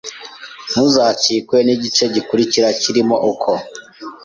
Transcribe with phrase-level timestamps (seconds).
[0.69, 3.51] Ntuzacikwe n’igice gikurikira kirimo uko